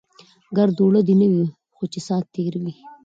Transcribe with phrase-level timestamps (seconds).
[0.57, 1.45] ګړد وړه دی نه وي،
[1.75, 2.73] خو چې سات تیر وي.